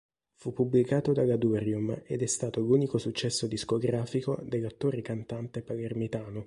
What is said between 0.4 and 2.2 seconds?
pubblicato dalla Durium